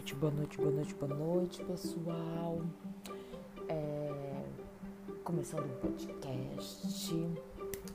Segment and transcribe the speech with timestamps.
[0.00, 2.62] noite, boa noite, boa noite, boa noite, pessoal.
[3.68, 4.44] É...
[5.22, 7.28] Começando um podcast.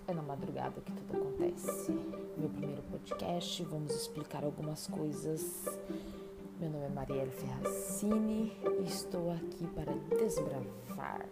[0.07, 1.91] É na madrugada que tudo acontece.
[2.37, 5.65] Meu primeiro podcast, vamos explicar algumas coisas.
[6.59, 11.25] Meu nome é Marielle Ferracini e estou aqui para desbravar,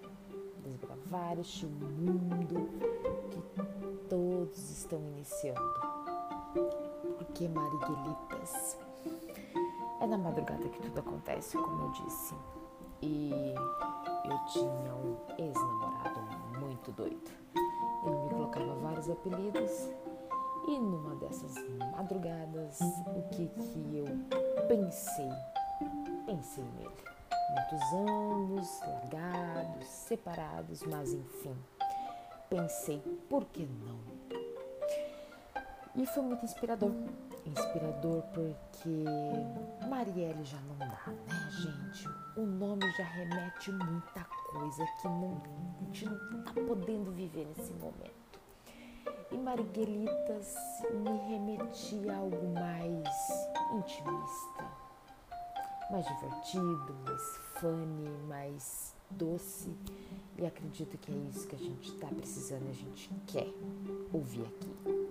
[0.64, 2.68] desbravar este mundo
[3.30, 5.62] que todos estão iniciando.
[6.52, 8.83] Por que Mariguelitas?
[10.04, 12.36] É na madrugada que tudo acontece, como eu disse.
[13.02, 13.32] E
[14.26, 16.20] eu tinha um ex-namorado
[16.60, 17.32] muito doido.
[18.06, 19.90] Ele me colocava vários apelidos.
[20.68, 21.56] E numa dessas
[21.96, 25.30] madrugadas, o que que eu pensei?
[26.26, 27.04] Pensei nele.
[27.56, 31.56] Muitos anos, largados, separados, mas enfim.
[32.50, 34.43] Pensei, por que não?
[35.96, 36.92] E foi muito inspirador
[37.46, 39.04] inspirador porque
[39.88, 42.08] Marielle já não dá, né, gente?
[42.36, 45.42] O nome já remete muita coisa que não,
[45.82, 48.24] a gente não tá podendo viver nesse momento.
[49.32, 50.56] E Mariguelitas
[50.94, 54.66] me remetia a algo mais intimista,
[55.90, 59.70] mais divertido, mais funny, mais doce.
[60.38, 63.48] E acredito que é isso que a gente está precisando a gente quer
[64.12, 65.04] ouvir aqui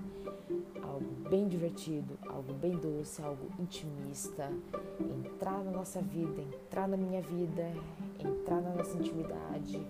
[0.92, 4.50] algo bem divertido, algo bem doce, algo intimista,
[5.00, 7.73] entrar na nossa vida, entrar na minha vida,
[8.19, 9.80] entrar na nossa intimidade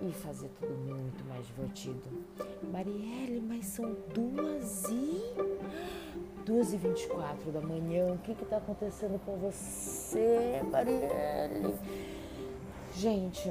[0.00, 2.02] e fazer tudo muito mais divertido.
[2.70, 5.34] Marielle, mas são duas e.
[6.44, 11.74] duas e vinte e quatro da manhã, o que está acontecendo com você, Marielle?
[12.96, 13.50] Gente,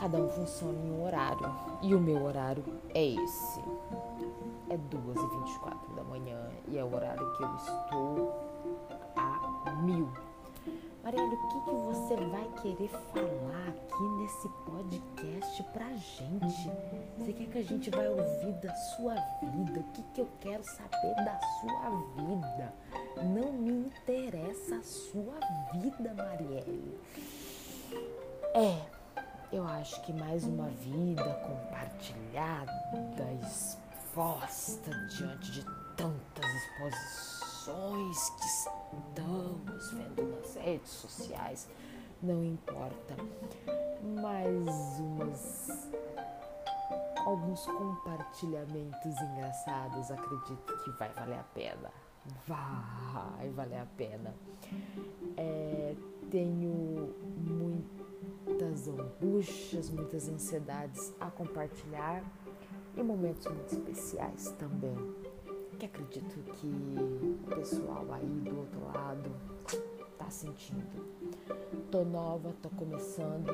[0.00, 3.60] cada um funciona em um horário e o meu horário é esse
[4.68, 8.34] é 2h24 da manhã e é o horário que eu estou
[9.14, 10.08] a mil.
[11.02, 16.70] Marielle, o que, que você vai querer falar aqui nesse podcast pra gente?
[17.18, 19.80] Você quer que a gente vai ouvir da sua vida?
[19.80, 22.74] O que, que eu quero saber da sua vida?
[23.16, 25.38] Não me interessa a sua
[25.72, 26.98] vida, Marielle.
[28.52, 28.82] É,
[29.52, 32.72] eu acho que mais uma vida compartilhada,
[33.42, 35.64] exposta diante de
[35.96, 41.68] tantas exposições que estamos vendo nas redes sociais,
[42.20, 43.14] não importa.
[44.02, 45.88] Mais umas
[47.24, 52.09] alguns compartilhamentos engraçados, acredito que vai valer a pena.
[52.46, 54.34] Vai valer a pena.
[55.36, 55.94] É,
[56.30, 62.22] tenho muitas angústias, muitas ansiedades a compartilhar
[62.96, 64.96] e momentos muito especiais também.
[65.78, 69.30] Que acredito que o pessoal aí do outro lado
[70.18, 70.84] tá sentindo.
[71.90, 73.46] Tô nova, tô começando,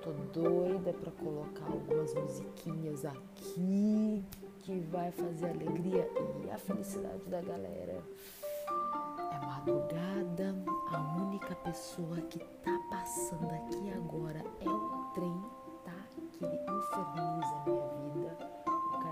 [0.00, 4.24] tô doida para colocar algumas musiquinhas aqui
[4.66, 6.10] que vai fazer a alegria
[6.44, 8.02] e a felicidade da galera.
[9.32, 10.56] É madrugada,
[10.92, 15.40] a única pessoa que tá passando aqui agora é o trem,
[15.84, 15.94] tá?
[16.32, 18.56] Que ele inferniza a minha vida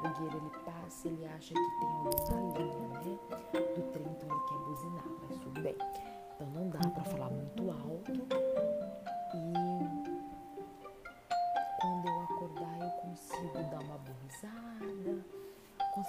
[0.04, 2.43] cargueiro ele passa, ele acha que tem alguém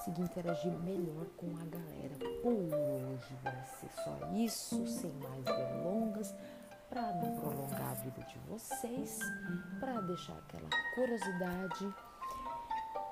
[0.05, 2.15] conseguir interagir melhor com a galera.
[2.43, 6.35] Por hoje vai ser só isso, sem mais delongas
[6.89, 9.19] para não prolongar a vida de vocês,
[9.79, 11.95] para deixar aquela curiosidade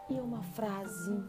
[0.10, 1.24] e uma frase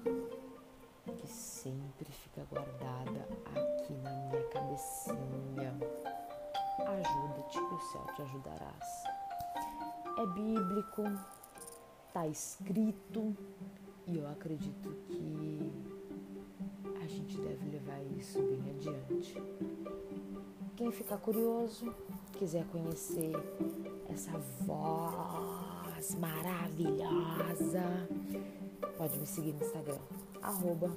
[1.17, 5.75] que sempre fica guardada aqui na minha cabecinha.
[6.79, 9.05] Ajuda-te que o céu te ajudarás.
[10.19, 11.03] É bíblico,
[12.13, 13.35] tá escrito
[14.07, 15.34] e eu acredito que
[17.25, 19.43] gente deve levar isso bem adiante.
[20.77, 21.95] Quem ficar curioso,
[22.35, 23.33] quiser conhecer
[24.09, 24.33] essa
[24.67, 27.83] voz maravilhosa,
[28.99, 29.99] Pode me seguir no Instagram,
[30.43, 30.91] arroba.